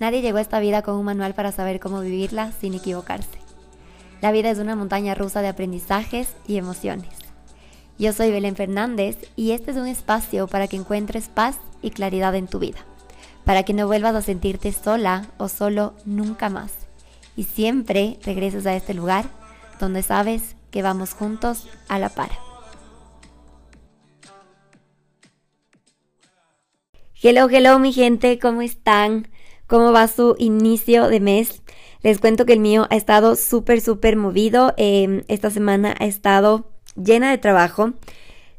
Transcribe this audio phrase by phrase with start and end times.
[0.00, 3.38] Nadie llegó a esta vida con un manual para saber cómo vivirla sin equivocarse.
[4.20, 7.14] La vida es una montaña rusa de aprendizajes y emociones.
[7.98, 12.34] Yo soy Belén Fernández y este es un espacio para que encuentres paz y claridad
[12.34, 12.78] en tu vida,
[13.44, 16.72] para que no vuelvas a sentirte sola o solo nunca más
[17.36, 19.26] y siempre regreses a este lugar
[19.80, 22.30] donde sabes que vamos juntos a la par.
[27.22, 29.28] Hello, hello mi gente, ¿cómo están?
[29.66, 31.62] ¿Cómo va su inicio de mes?
[32.02, 34.74] Les cuento que el mío ha estado súper, súper movido.
[34.76, 36.66] Em, esta semana ha estado
[36.96, 37.94] llena de trabajo.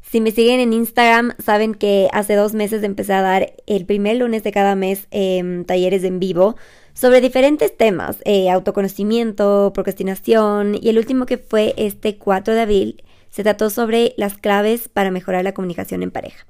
[0.02, 4.16] Si me siguen en Instagram, saben que hace dos meses empecé a dar el primer
[4.16, 6.56] lunes de cada mes em, talleres en vivo
[6.92, 13.04] sobre diferentes temas, eh, autoconocimiento, procrastinación y el último que fue este 4 de abril
[13.30, 16.46] se trató sobre las claves para mejorar la comunicación en pareja.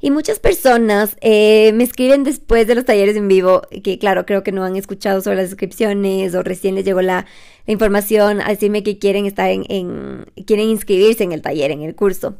[0.00, 4.44] Y muchas personas eh, me escriben después de los talleres en vivo, que claro, creo
[4.44, 7.26] que no han escuchado sobre las inscripciones o recién les llegó la,
[7.66, 11.94] información a decirme que quieren estar en, en, quieren inscribirse en el taller, en el
[11.94, 12.36] curso.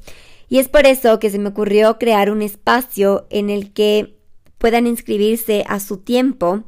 [0.49, 4.17] Y es por eso que se me ocurrió crear un espacio en el que
[4.57, 6.65] puedan inscribirse a su tiempo.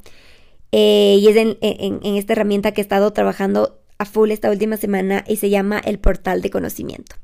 [0.72, 5.24] Eh, y es en esta herramienta que he estado trabajando a full esta última semana
[5.26, 7.16] y se llama el portal de conocimiento.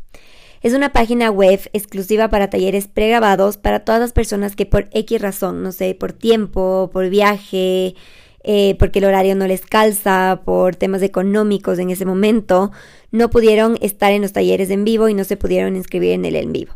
[0.67, 5.23] Es una página web exclusiva para talleres pregrabados para todas las personas que por X
[5.23, 7.95] razón, no sé, por tiempo, por viaje,
[8.43, 12.73] eh, porque el horario no les calza, por temas económicos en ese momento,
[13.13, 16.35] no pudieron estar en los talleres en vivo y no se pudieron inscribir en el
[16.35, 16.73] en vivo.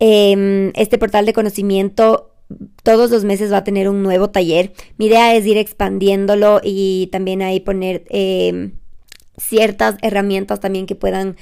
[0.00, 2.32] Em, este portal de conocimiento
[2.82, 4.72] todos los meses va a tener un nuevo taller.
[4.96, 8.72] Mi idea es ir expandiéndolo y también ahí poner em,
[9.36, 11.36] ciertas herramientas también que puedan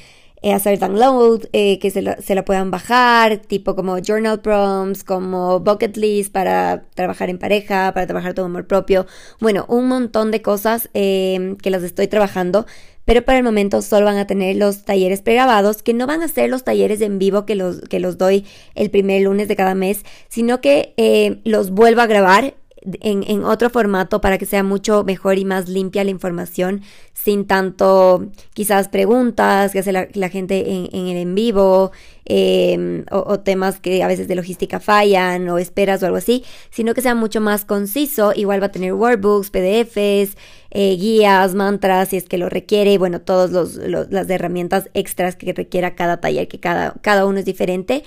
[0.47, 5.03] eh, hacer download, eh, que se la, se la, puedan bajar, tipo como journal prompts,
[5.03, 9.07] como bucket list para trabajar en pareja, para trabajar tu amor propio.
[9.41, 12.65] Bueno, un montón de cosas eh, que las estoy trabajando,
[13.05, 16.29] pero para el momento solo van a tener los talleres pregrabados, que no van a
[16.29, 18.47] ser los talleres en vivo que los, que los doy
[18.77, 22.55] el primer lunes de cada mes, sino que los vuelvo a grabar
[23.01, 26.83] en, otro formato para que sea mucho mejor y más limpia la información,
[27.13, 31.91] sin tanto quizás preguntas que hace la, gente en, el en vivo
[32.25, 36.95] em, o, temas que a veces de logística fallan o esperas o algo así, sino
[36.95, 38.33] que sea mucho más conciso.
[38.35, 40.37] Igual va a tener workbooks, PDFs,
[40.71, 43.77] eh, guías, mantras, si es que lo requiere, bueno, todas
[44.11, 48.05] las herramientas extras que requiera cada taller, que cada, cada uno es diferente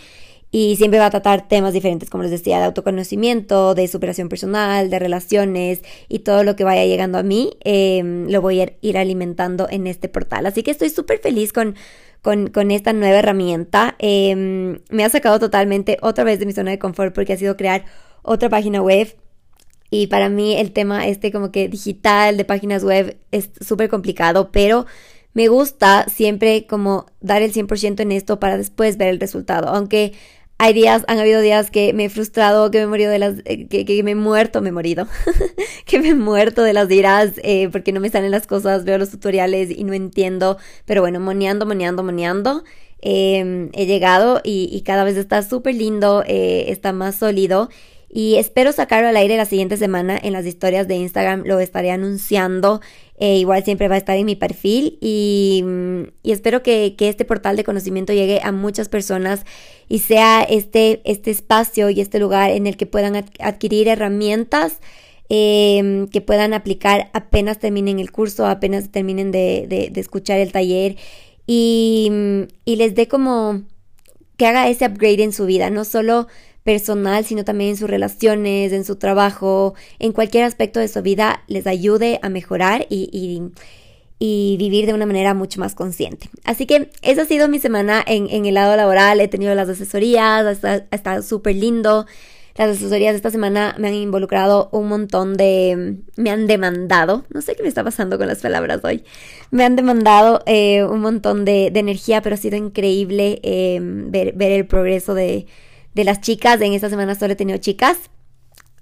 [0.52, 4.90] y siempre va a tratar temas diferentes, como les decía, de autoconocimiento, de superación personal,
[4.90, 8.98] de relaciones y todo lo que vaya llegando a mí, em, lo voy a ir
[8.98, 10.46] alimentando en este portal.
[10.48, 11.76] Así que estoy súper feliz con,
[12.22, 13.96] con, esta nueva herramienta.
[14.00, 17.56] Em, me ha sacado totalmente otra vez de mi zona de confort porque ha sido
[17.56, 17.86] crear
[18.24, 19.16] otra página web.
[19.92, 24.52] Y para mí el tema este como que digital de páginas web es súper complicado,
[24.52, 24.86] pero
[25.34, 29.70] me gusta siempre como dar el 100% en esto para después ver el resultado.
[29.70, 30.14] Aunque
[30.62, 33.36] hay días, han habido días que me he frustrado, que me he morido de las,
[33.46, 35.08] eh, que, me he muerto, me he morido,
[35.86, 38.98] que me he muerto de las iras eh, porque no me salen las cosas, veo
[38.98, 42.66] los tutoriales y no entiendo, pero bueno, moneando, moneando, moneando,
[43.02, 47.70] em, he llegado y, cada vez está súper lindo, eh, está más sólido
[48.10, 51.44] y espero sacarlo al aire la siguiente semana en las historias de Instagram.
[51.46, 52.82] Lo estaré anunciando.
[53.20, 54.98] Eh, igual siempre va a estar en mi perfil.
[55.02, 59.46] Y, mm, espero que, este portal de conocimiento llegue a muchas personas
[59.90, 64.80] y sea este, este espacio y este lugar en el que puedan adquirir herramientas.
[65.32, 70.96] Em, que puedan aplicar apenas terminen el curso, apenas terminen de, escuchar el taller
[71.46, 73.62] mm, y les dé como
[74.38, 76.28] que haga ese upgrade en su vida, no solo
[76.64, 81.44] personal, sino también en sus relaciones, en su trabajo, en cualquier aspecto de su vida,
[81.48, 83.10] les ayude a mejorar y,
[84.20, 86.30] y, vivir de una manera mucho más consciente.
[86.44, 90.64] Así que esa ha sido mi semana en, el lado laboral, he tenido las asesorías,
[90.64, 92.06] ha estado súper lindo.
[92.56, 96.00] Las asesorías de esta semana me han involucrado un montón de...
[96.18, 99.06] me han demandado, no sé qué me está pasando con las palabras hoy,
[99.50, 104.52] me han demandado eh, un montón de, energía, pero ha sido increíble eh, ver, ver
[104.52, 105.48] el progreso de,
[106.00, 106.62] de las chicas.
[106.62, 107.98] En esta semana solo he tenido chicas.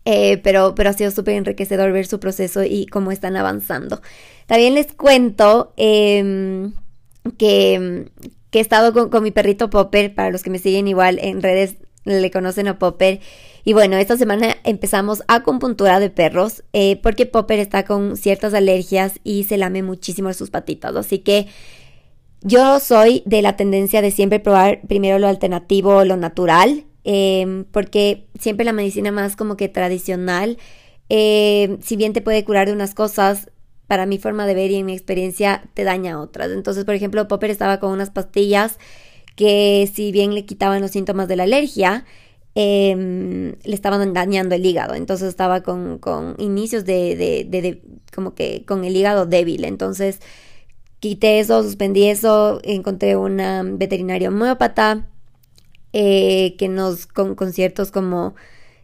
[0.05, 4.01] Eh, pero, pero ha sido súper enriquecedor ver su proceso y cómo están avanzando.
[4.45, 6.71] También les cuento em,
[7.37, 8.05] que,
[8.53, 11.75] he estado con, mi perrito Popper, para los que me siguen igual en redes
[12.05, 13.19] le conocen a Popper.
[13.65, 19.19] Y bueno, esta semana empezamos acupuntura de perros eh, porque Popper está con ciertas alergias
[19.25, 20.95] y se lame muchísimo sus patitas.
[20.95, 21.47] Así que
[22.41, 26.85] yo soy de la tendencia de siempre probar primero lo alternativo, lo natural.
[27.09, 30.57] Em, porque siempre la medicina más como que tradicional
[31.09, 33.49] eh, si bien te puede curar de unas cosas,
[33.87, 36.51] para mi forma de ver y en mi experiencia te daña otras.
[36.51, 38.77] Entonces, por ejemplo, Popper estaba con unas pastillas
[39.35, 42.05] que si bien le quitaban los síntomas de la alergia,
[42.55, 44.95] em, le estaban dañando el hígado.
[44.95, 45.99] Entonces estaba con,
[46.39, 47.81] inicios de, de,
[48.13, 49.63] como que con el hígado débil.
[49.65, 50.19] Entonces
[50.99, 55.07] quité eso, suspendí eso, encontré una veterinaria homeópata
[55.93, 58.35] eh, que nos, con conciertos como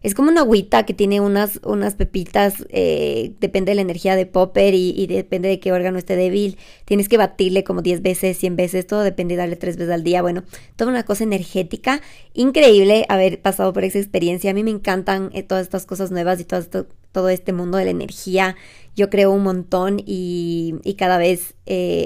[0.03, 4.25] es como una agüita que tiene unas, unas pepitas, eh, depende de la energía de
[4.25, 6.57] Popper y, depende de qué órgano esté débil.
[6.83, 10.03] Tienes que batirle como 10 veces, 100 veces, todo depende de darle 3 veces al
[10.03, 10.21] día.
[10.21, 10.43] Bueno,
[10.75, 12.01] toda una cosa energética.
[12.33, 14.51] Increíble haber pasado por esa experiencia.
[14.51, 17.77] A mí me encantan eh, todas estas cosas nuevas y todo, esto, todo este mundo
[17.77, 18.57] de la energía.
[18.97, 21.55] Yo creo un montón y, cada vez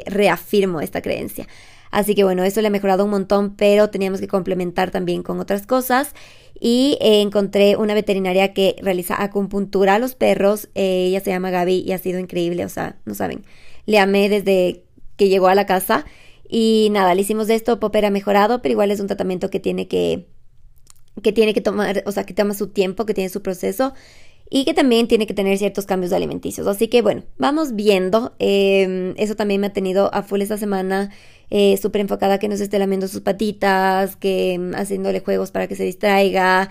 [0.06, 1.48] reafirmo esta creencia.
[1.98, 5.40] Así que bueno, eso le ha mejorado un montón, pero teníamos que complementar también con
[5.40, 6.14] otras cosas
[6.60, 10.70] y eh, encontré una veterinaria que realiza acupuntura a los perros.
[10.76, 13.46] Eh, ella se llama Gaby y ha sido increíble, o sea, no saben.
[13.88, 14.84] Le amé desde
[15.16, 16.06] que llegó a la casa
[16.48, 19.60] y nada, le hicimos de esto, Popper ha mejorado, pero igual es un tratamiento que
[19.60, 20.28] tiene que
[21.24, 23.96] que tiene que tomar, o sea, que toma su tiempo, que tiene su proceso
[24.52, 26.68] y que también tiene que tener ciertos cambios alimenticios.
[26.68, 28.36] Así que bueno, vamos viendo.
[28.38, 31.10] Em, eso también me ha tenido a full esta semana
[31.50, 35.68] eh, súper enfocada que no se esté lamiendo sus patitas, que mm, haciéndole juegos para
[35.68, 36.70] que se distraiga.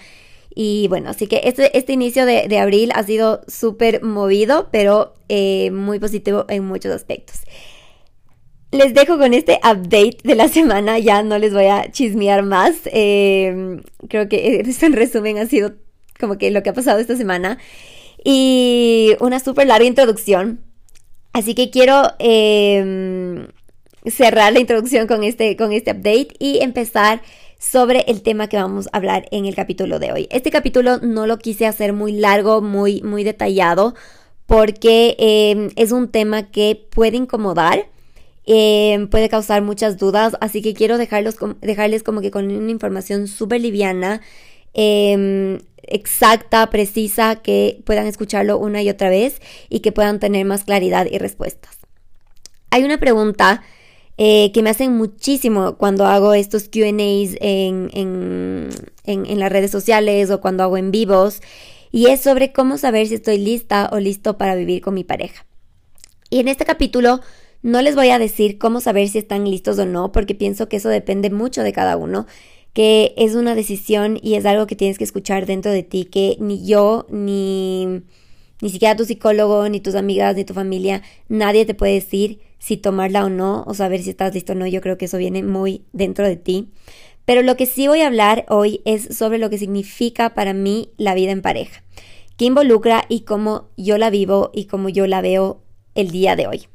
[0.55, 5.71] Y bueno, así que este, este inicio de, abril ha sido súper movido, pero eh,
[5.71, 7.41] muy positivo en muchos aspectos.
[8.73, 12.75] Les dejo con este update de la semana, ya no les voy a chismear más.
[12.87, 15.75] Em, creo que en resumen ha sido
[16.19, 17.59] como que lo que ha pasado esta semana.
[18.25, 20.61] Y una súper larga introducción.
[21.33, 23.47] Así que quiero eh,
[24.11, 27.23] cerrar la introducción con este, con este update y empezar
[27.59, 30.29] sobre el tema que vamos a hablar en el capítulo de hoy.
[30.31, 33.95] Este capítulo no lo quise hacer muy largo, muy, muy detallado,
[34.47, 37.89] porque em, es un tema que puede incomodar,
[38.45, 43.27] em, puede causar muchas dudas, así que quiero dejarlos, dejarles como que con una información
[43.27, 44.21] súper liviana,
[44.75, 50.65] em, exacta, precisa, que puedan escucharlo una y otra vez y que puedan tener más
[50.65, 51.79] claridad y respuestas.
[52.71, 53.63] Hay una pregunta
[54.19, 58.71] eh, que me hacen muchísimo cuando hago estos QAs en, en,
[59.05, 61.43] en, las redes sociales o cuando hago en vivos,
[61.93, 65.47] y es sobre cómo saber si estoy lista o listo para vivir con mi pareja.
[66.31, 67.21] Y en este capítulo
[67.63, 70.77] no les voy a decir cómo saber si están listos o no, porque pienso que
[70.77, 72.27] eso depende mucho de cada uno,
[72.73, 76.37] que es una decisión y es algo que tienes que escuchar dentro de ti, que
[76.41, 78.03] ni yo, ni,
[78.61, 82.77] ni siquiera tu psicólogo, ni tus amigas, ni tu familia, nadie te puede decir si
[82.77, 85.43] tomarla o no, o saber si estás listo o no, yo creo que eso viene
[85.43, 86.69] muy dentro de ti.
[87.25, 90.91] Pero lo que sí voy a hablar hoy es sobre lo que significa para mí
[90.97, 91.83] la vida en pareja,
[92.37, 95.61] qué involucra y cómo yo la vivo y cómo yo la veo
[95.95, 96.69] el día de hoy.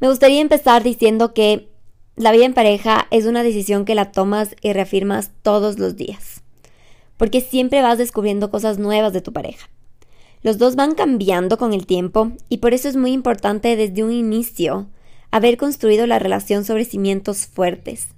[0.00, 1.68] Me gustaría empezar diciendo que
[2.16, 6.42] la vida en pareja es una decisión que la tomas y reafirmas todos los días,
[7.16, 9.68] porque siempre vas descubriendo cosas nuevas de tu pareja.
[10.42, 14.12] Los dos van cambiando con el tiempo y por eso es muy importante desde un
[14.12, 14.88] inicio
[15.30, 18.08] haber construido la relación sobre cimientos fuertes,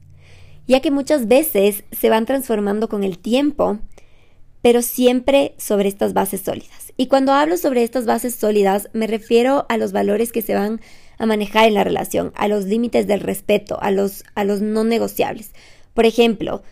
[0.69, 3.79] ya que muchas veces se van transformando con el tiempo,
[4.63, 6.93] pero siempre sobre estas bases sólidas.
[6.97, 10.81] Y cuando hablo sobre estas bases sólidas me refiero a los valores que se van
[11.19, 14.85] a manejar en la relación, a los límites del respeto, a los, a los no
[14.85, 15.51] negociables.
[15.93, 16.63] Por ejemplo,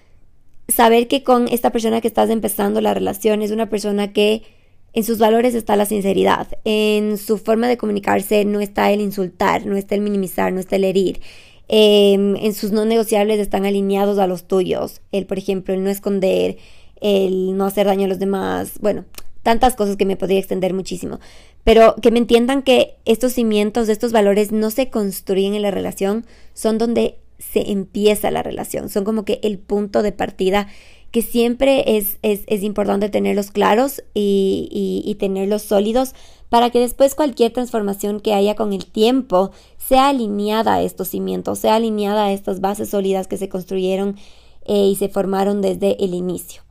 [0.69, 4.60] saber que con esta persona que estás empezando la relación es una persona que
[4.93, 9.67] en sus valores está la sinceridad, en su forma de comunicarse no está el insultar,
[9.67, 11.21] no está el minimizar, no está el herir.
[11.69, 15.01] Em, en sus no negociables están alineados a los tuyos.
[15.13, 16.57] El, por ejemplo, el no esconder,
[17.01, 18.73] el no hacer daño a los demás.
[18.81, 19.05] Bueno,
[19.45, 21.21] tantas cosas que me podría extender muchísimo.
[21.63, 26.27] Pero que me entiendan que estos cimientos, estos valores no se construyen en la relación,
[26.55, 30.69] son donde se empieza la relación, son como que el punto de partida
[31.11, 36.15] que siempre es, es, importante tenerlos claros y, y, tenerlos sólidos
[36.49, 41.59] para que después cualquier transformación que haya con el tiempo sea alineada a estos cimientos,
[41.59, 44.17] sea alineada a estas bases sólidas que se construyeron
[44.65, 46.63] eh, y se formaron desde el inicio.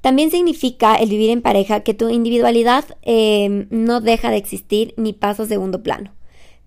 [0.00, 5.12] También significa el vivir en pareja que tu individualidad em, no deja de existir ni
[5.12, 6.12] pasa a segundo plano,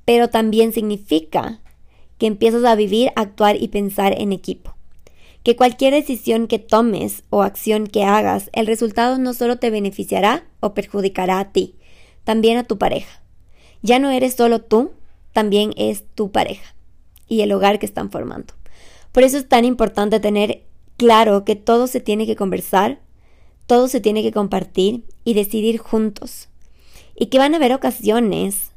[0.04, 1.62] pero también significa
[2.18, 4.76] que empiezas a vivir, actuar y pensar en equipo
[5.44, 10.44] que cualquier decisión que tomes o acción que hagas, el resultado no solo te beneficiará
[10.60, 11.76] o perjudicará a ti,
[12.24, 13.22] también a tu pareja.
[13.82, 14.92] Ya no eres solo tú,
[15.32, 16.76] también es tu pareja
[17.28, 18.54] y el hogar que están formando.
[19.12, 20.64] Por eso es tan importante tener
[20.98, 23.00] claro que todo se tiene que conversar,
[23.66, 26.50] todo se tiene que compartir y decidir juntos.
[27.16, 28.72] Y que van a haber ocasiones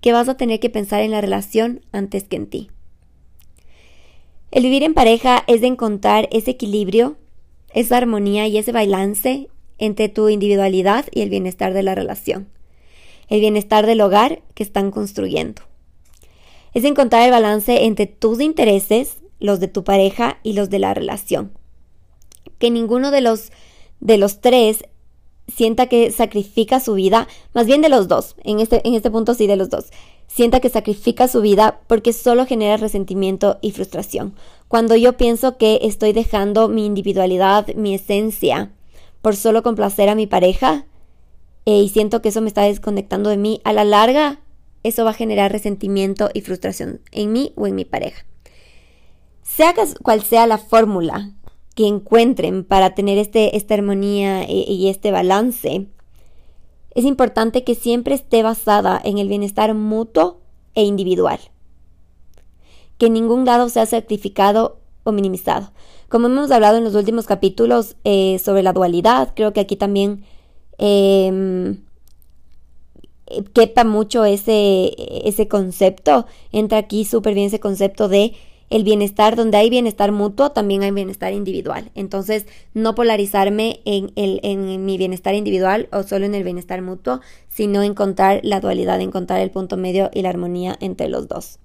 [0.00, 2.70] que vas a tener que pensar en la relación antes que en ti.
[4.50, 7.16] El vivir en pareja es de encontrar ese equilibrio,
[7.72, 9.48] esa armonía y ese balance
[9.78, 12.48] entre tu individualidad y el bienestar de la relación,
[13.28, 15.62] el bienestar del hogar que están construyendo.
[16.74, 20.94] Es encontrar el balance entre tus intereses, los de tu pareja y los de la
[20.94, 21.52] relación.
[22.58, 23.50] Que ninguno de los
[24.00, 24.84] de los tres
[25.48, 29.34] sienta que sacrifica su vida, más bien de los dos, en este, en este punto
[29.34, 29.86] sí de los dos,
[30.26, 34.34] sienta que sacrifica su vida porque solo genera resentimiento y frustración.
[34.68, 38.72] Cuando yo pienso que estoy dejando mi individualidad, mi esencia,
[39.22, 40.86] por solo complacer a mi pareja,
[41.64, 44.40] eh, y siento que eso me está desconectando de mí, a la larga
[44.82, 48.24] eso va a generar resentimiento y frustración en mí o en mi pareja.
[49.42, 51.32] Sea cual sea la fórmula
[51.74, 55.86] que encuentren para tener este, esta armonía y, y este balance,
[56.96, 60.40] es importante que siempre esté basada en el bienestar mutuo
[60.74, 61.38] e individual.
[62.96, 65.72] Que ningún lado sea sacrificado o minimizado.
[66.08, 70.24] Como hemos hablado en los últimos capítulos eh, sobre la dualidad, creo que aquí también
[70.78, 71.84] em,
[73.52, 74.94] quepa mucho ese,
[75.28, 76.24] ese concepto.
[76.50, 78.32] Entra aquí súper bien ese concepto de
[78.68, 81.90] el bienestar, donde hay bienestar mutuo, también hay bienestar individual.
[81.94, 87.20] Entonces, no polarizarme en, el, en mi bienestar individual o solo en el bienestar mutuo,
[87.48, 91.58] sino encontrar la dualidad, encontrar el punto medio y la armonía entre los dos.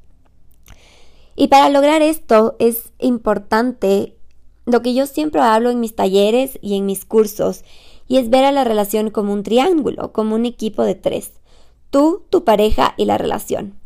[1.36, 4.16] Y para lograr esto es importante
[4.66, 7.64] lo que yo siempre hablo en mis talleres y en mis cursos,
[8.08, 11.32] y es ver a la relación como un triángulo, como un equipo de tres.
[11.90, 13.81] Tú, tu pareja y la relación.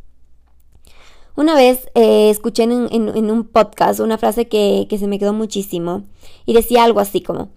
[1.37, 6.03] Una vez eh, escuché en, un podcast una frase que, que se me quedó muchísimo
[6.45, 7.49] y decía algo así como,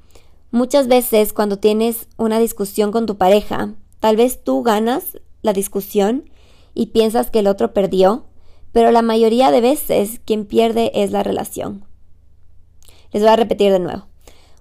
[0.51, 6.29] muchas veces cuando tienes una discusión con tu pareja, tal vez tú ganas la discusión
[6.75, 8.25] y piensas que el otro perdió,
[8.73, 11.85] pero la mayoría de veces quien pierde es la relación.
[13.13, 14.07] Les voy a repetir de nuevo.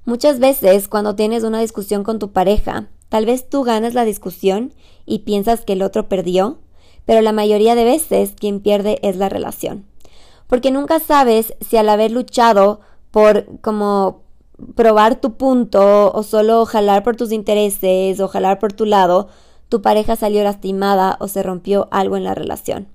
[0.05, 4.73] Muchas veces cuando tienes una discusión con tu pareja, tal vez tú ganas la discusión
[5.05, 6.59] y piensas que el otro perdió,
[7.07, 9.85] pero la mayoría de veces quien pierde es la relación.
[10.45, 14.23] Porque nunca sabes si al haber luchado por como
[14.75, 19.29] probar tu punto o solo jalar por tus intereses o jalar por tu lado,
[19.69, 22.89] tu pareja salió lastimada o se rompió algo en la relación.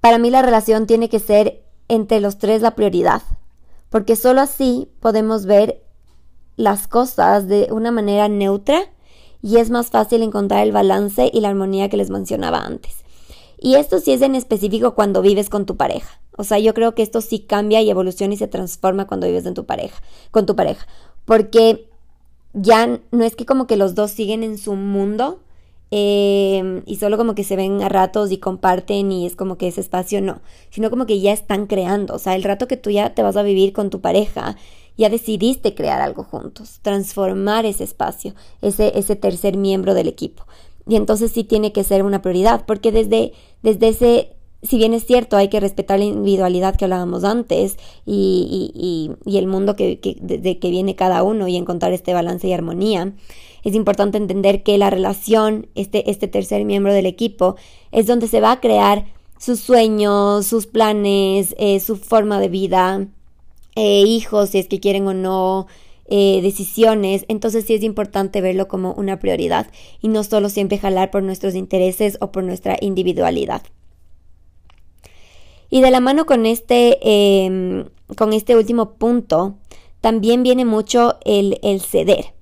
[0.00, 3.20] Para mí la relación tiene que ser entre los tres la prioridad,
[3.90, 5.82] porque solo así podemos ver
[6.56, 8.80] las cosas de una manera neutra
[9.42, 12.96] y es más fácil encontrar el balance y la armonía que les mencionaba antes.
[13.58, 16.20] Y esto sí es en específico cuando vives con tu pareja.
[16.36, 19.44] O sea, yo creo que esto sí cambia y evoluciona y se transforma cuando vives
[19.44, 20.86] en tu pareja, con tu pareja,
[21.26, 21.90] porque
[22.54, 25.40] ya no es que como que los dos siguen en su mundo
[25.90, 29.68] eh, y solo como que se ven a ratos y comparten y es como que
[29.68, 32.90] ese espacio no, sino como que ya están creando, o sea, el rato que tú
[32.90, 34.56] ya te vas a vivir con tu pareja,
[35.00, 40.44] ya decidiste crear algo juntos, transformar ese espacio, ese, ese tercer miembro del equipo.
[40.86, 45.06] Y entonces sí tiene que ser una prioridad, porque desde, desde ese, si bien es
[45.06, 50.00] cierto, hay que respetar la individualidad que hablábamos antes y, y, y, el mundo que,
[50.00, 53.14] que, de, que viene cada uno y encontrar este balance y armonía,
[53.64, 57.56] es importante entender que la relación, este, este tercer miembro del equipo,
[57.90, 59.06] es donde se va a crear
[59.38, 63.08] sus sueños, sus planes, eh, su forma de vida,
[63.76, 65.66] eh, hijos, si es que quieren o no,
[66.12, 69.68] eh, decisiones, entonces sí es importante verlo como una prioridad
[70.00, 73.62] y no solo siempre jalar por nuestros intereses o por nuestra individualidad.
[75.70, 76.98] Y de la mano con este,
[77.44, 79.54] em, con este último punto,
[80.00, 82.34] también viene mucho el, el ceder.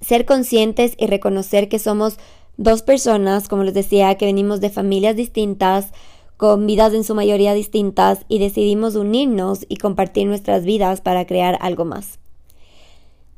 [0.00, 2.16] Ser conscientes y reconocer que somos
[2.56, 5.92] dos personas, como les decía, que venimos de familias distintas,
[6.40, 11.58] con vidas en su mayoría distintas y decidimos unirnos y compartir nuestras vidas para crear
[11.60, 12.18] algo más.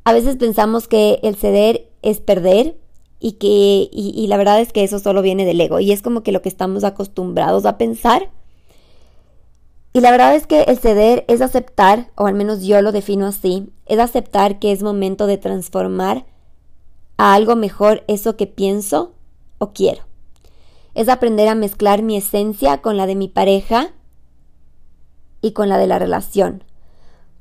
[0.05, 2.77] A veces pensamos que el ceder es perder
[3.19, 6.23] y que y, la verdad es que eso solo viene del ego y es como
[6.23, 8.31] que lo que estamos acostumbrados a pensar.
[9.93, 13.27] Y la verdad es que el ceder es aceptar, o al menos yo lo defino
[13.27, 16.25] así, es aceptar que es momento de transformar
[17.17, 19.11] a algo mejor eso que pienso
[19.59, 20.12] o quiero
[20.95, 23.93] es aprender a mezclar mi esencia con la de mi pareja
[25.41, 26.65] y con la de la relación,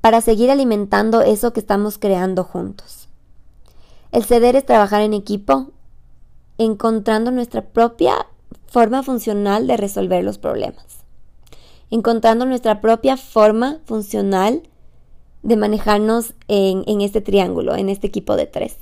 [0.01, 3.09] para seguir alimentando eso que estamos creando juntos.
[4.11, 5.71] El ceder es trabajar en equipo,
[6.57, 8.27] encontrando nuestra propia
[8.67, 11.03] forma funcional de resolver los problemas,
[11.89, 14.63] encontrando nuestra propia forma funcional
[15.43, 18.77] de manejarnos en, en este triángulo, en este equipo de tres.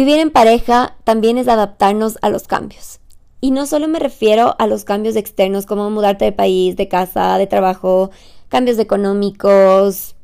[0.00, 3.00] Vivir en pareja también es adaptarnos a los cambios.
[3.42, 7.36] Y no solo me refiero a los cambios externos como mudarte de país, de casa,
[7.36, 8.10] de trabajo,
[8.48, 10.16] cambios económicos,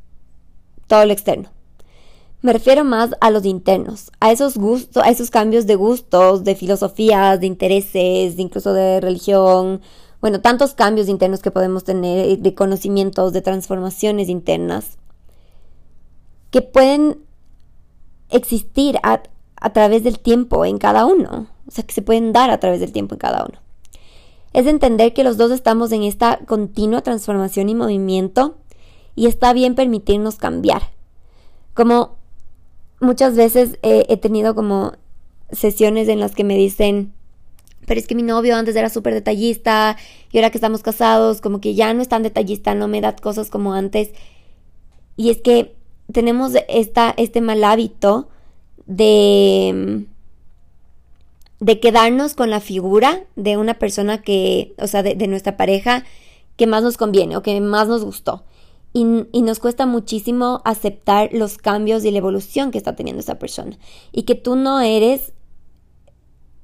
[0.87, 1.51] todo lo externo.
[2.41, 6.55] Me refiero más a los internos, a esos gustos, a esos cambios de gustos, de
[6.55, 9.83] filosofías, de intereses, incluso de religión,
[10.23, 14.97] bueno, tantos cambios internos que podemos tener, de conocimientos, de transformaciones internas,
[16.51, 17.19] que pueden
[18.31, 18.99] existir
[19.61, 22.81] a través del tiempo en cada uno, o sea, que se pueden dar a través
[22.81, 23.59] del tiempo en cada uno.
[24.53, 28.57] Es entender que los dos estamos en esta continua transformación y movimiento
[29.15, 30.91] y está bien permitirnos cambiar.
[31.75, 32.17] Como
[33.01, 34.93] muchas veces he tenido como
[35.51, 37.13] sesiones en las que me dicen,
[37.87, 39.97] pero es que mi novio antes era súper detallista
[40.33, 43.15] y ahora que estamos casados, como que ya no es tan detallista, no me da
[43.15, 44.11] cosas como antes.
[45.17, 45.77] Y es que
[46.13, 48.29] tenemos esta, este mal hábito
[48.87, 50.07] de,
[51.61, 56.05] de quedarnos con la figura de una persona que, o sea, de, nuestra pareja
[56.57, 58.45] que más nos conviene o que más nos gustó.
[58.93, 63.39] Y, y, nos cuesta muchísimo aceptar los cambios y la evolución que está teniendo esa
[63.39, 63.79] persona.
[64.11, 65.35] Y que tú no eres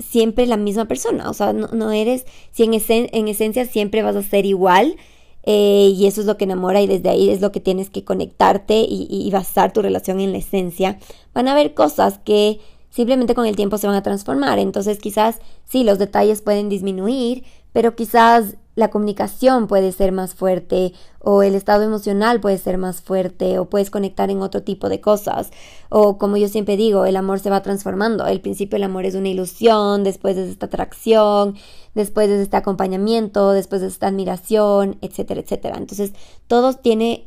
[0.02, 1.30] siempre la misma persona.
[1.30, 4.96] O sea, no, eres, si en, en esencia siempre vas a ser igual,
[5.44, 8.04] eh, y eso es lo que enamora y desde ahí es lo que tienes que
[8.04, 10.98] conectarte y, basar tu relación en la esencia.
[11.34, 14.58] Van a haber cosas que simplemente con el tiempo se van a transformar.
[14.58, 20.92] Entonces quizás sí, los detalles pueden disminuir, pero quizás la comunicación puede ser más fuerte
[21.18, 25.00] o el estado emocional puede ser más fuerte o puedes conectar en otro tipo de
[25.00, 25.50] cosas
[25.88, 28.26] o como yo siempre digo, el amor se va transformando.
[28.26, 31.56] El principio el amor es una ilusión, después es esta atracción,
[31.94, 35.76] después es este acompañamiento, después es esta admiración, etcétera, etcétera.
[35.76, 36.12] Entonces,
[36.46, 37.26] todo tiene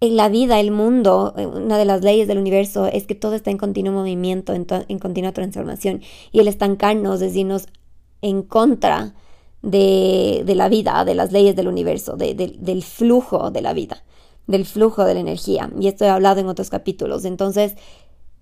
[0.00, 3.50] en la vida, el mundo, una de las leyes del universo es que todo está
[3.50, 6.02] en continuo movimiento, en, en continua transformación
[6.32, 7.68] y el estancarnos es irnos
[8.22, 9.14] en contra
[9.64, 14.02] de, la vida, de las leyes del universo, del flujo de la vida,
[14.46, 15.70] del flujo de la energía.
[15.78, 17.24] Y esto he hablado en otros capítulos.
[17.24, 17.74] Entonces,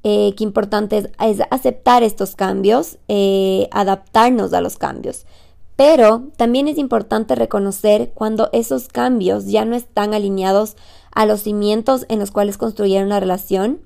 [0.04, 5.26] eh, qué importante es, aceptar estos cambios, eh, adaptarnos a los cambios.
[5.76, 10.76] Pero también es importante reconocer cuando esos cambios ya no están alineados
[11.14, 13.80] a los cimientos en los cuales construyeron la relación,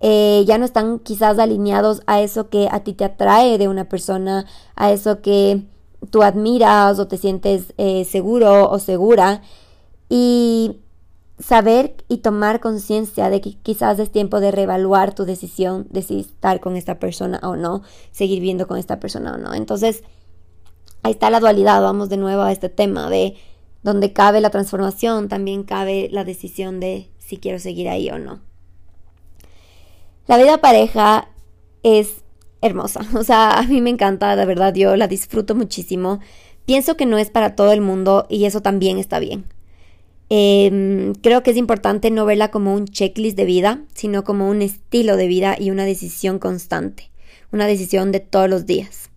[0.00, 3.88] eh, ya no están quizás alineados a eso que a ti te atrae de una
[3.88, 4.46] persona,
[4.76, 5.64] a eso que
[6.10, 9.42] tú admiras o te sientes eh, seguro o segura
[10.08, 10.80] y
[11.38, 16.20] saber y tomar conciencia de que quizás es tiempo de reevaluar tu decisión de si
[16.20, 19.54] estar con esta persona o no, seguir viendo con esta persona o no.
[19.54, 20.02] Entonces,
[21.02, 23.36] ahí está la dualidad, vamos de nuevo a este tema de
[23.82, 28.40] donde cabe la transformación, también cabe la decisión de si quiero seguir ahí o no.
[30.26, 31.28] La vida pareja
[31.82, 32.22] es
[32.60, 33.00] hermosa.
[33.14, 36.20] O sea, a mí me encanta, de verdad, yo la disfruto muchísimo.
[36.66, 39.44] Pienso que no es para todo el mundo y eso también está bien.
[40.30, 44.60] Em, creo que es importante no verla como un checklist de vida, sino como un
[44.60, 47.10] estilo de vida y una decisión constante,
[47.50, 49.08] una decisión de todos los días.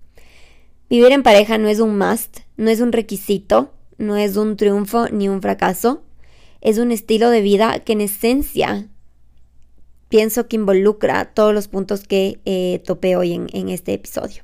[0.90, 5.10] Vivir en pareja no es un must, no es un requisito, no es un triunfo
[5.10, 6.04] ni un fracaso,
[6.62, 8.88] es un estilo de vida que en esencia
[10.12, 14.44] pienso que involucra todos los puntos que eh, topé hoy en, este episodio.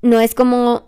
[0.00, 0.86] No es como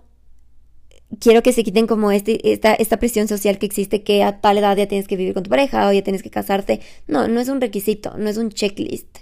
[1.19, 4.59] quiero que se quiten como este, esta, esta presión social que existe que a tal
[4.59, 6.81] edad ya tienes que vivir con tu pareja o ya tienes que casarte.
[7.09, 9.19] No, no es un requisito, no es un checklist.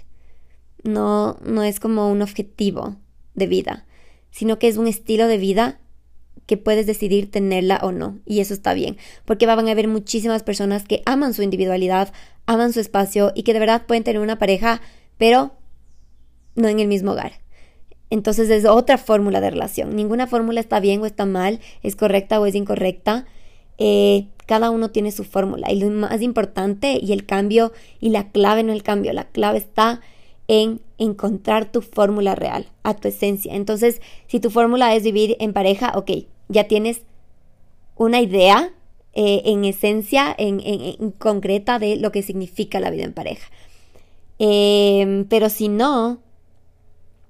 [0.83, 2.95] No, no es como un objetivo
[3.33, 3.87] de vida,
[4.29, 5.81] sino que es un estilo de vida
[6.45, 8.19] que puedes decidir tenerla o no.
[8.25, 12.11] Y eso está bien, porque van a haber muchísimas personas que aman su individualidad,
[12.45, 14.81] aman su espacio y que de verdad pueden tener una pareja,
[15.17, 15.53] pero
[16.55, 17.33] no en el mismo hogar.
[18.09, 19.95] Entonces es otra fórmula de relación.
[19.95, 23.25] Ninguna fórmula está bien o está mal, es correcta o es incorrecta.
[23.77, 25.71] Eh, cada uno tiene su fórmula.
[25.71, 29.59] Y lo más importante y el cambio y la clave no el cambio, la clave
[29.59, 30.01] está
[30.49, 33.55] en encontrar tu fórmula real, a tu esencia.
[33.55, 36.11] Entonces, si tu fórmula es vivir en pareja, ok,
[36.49, 37.03] ya tienes
[37.95, 38.73] una idea
[39.13, 43.47] eh, en esencia, en, concreta de lo que significa la vida en pareja.
[44.39, 46.19] Em, pero si no,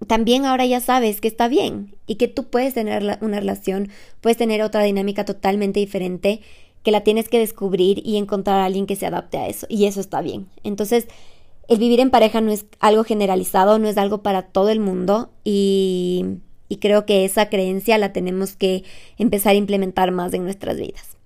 [0.08, 3.90] también ahora ya sabes que está bien y que tú puedes tener una relación,
[4.22, 6.40] puedes tener otra dinámica totalmente diferente,
[6.84, 9.68] que la tienes que descubrir y encontrar a alguien que se adapte a eso.
[9.70, 10.48] Y eso está bien.
[10.64, 11.08] Entonces,
[11.70, 15.30] el vivir en pareja no es algo generalizado, no es algo para todo el mundo
[15.44, 16.26] y,
[16.82, 18.84] creo que esa creencia la tenemos que
[19.18, 21.18] empezar a implementar más en nuestras vidas.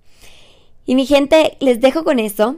[0.86, 2.56] Y mi gente, les dejo con eso.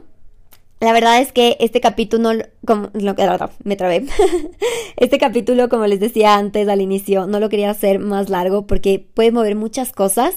[0.79, 2.31] La verdad es que este capítulo,
[2.65, 3.15] como, lo,
[3.63, 4.05] me trabé.
[4.97, 9.05] este capítulo, como les decía antes al inicio, no lo quería hacer más largo porque
[9.13, 10.35] puede mover muchas cosas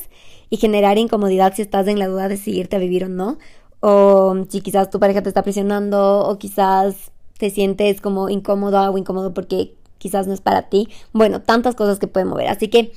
[0.50, 3.38] y generar incomodidad si estás en la duda de si a vivir o no.
[3.80, 7.10] O si quizás tu pareja te está presionando o quizás
[7.40, 10.88] te sientes como incómoda o incómodo porque quizás no es para ti.
[11.12, 12.48] Bueno, tantas cosas que pueden mover.
[12.48, 12.92] Así que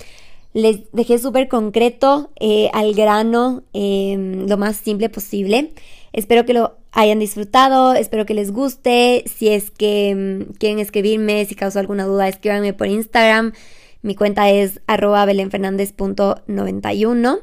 [0.53, 5.71] les dejé súper concreto, eh, al grano, em, lo más simple posible.
[6.11, 9.23] Espero que lo hayan disfrutado, espero que les guste.
[9.33, 13.53] Si es que em, quieren escribirme, si causó alguna duda, escríbanme por Instagram.
[14.01, 17.39] Mi cuenta es arroba belenfernandez.91.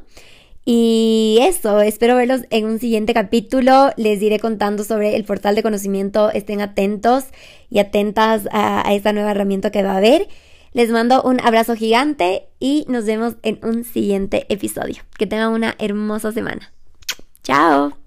[0.65, 3.91] Y eso, espero verlos en un siguiente capítulo.
[3.97, 6.31] Les iré contando sobre el portal de conocimiento.
[6.31, 7.25] Estén atentos
[7.71, 10.29] y atentas a, a esta nueva herramienta que va a haber.
[10.73, 15.03] Les mando un abrazo gigante y nos vemos en un siguiente episodio.
[15.19, 16.73] Que tengan una hermosa semana.
[17.43, 18.00] Chao.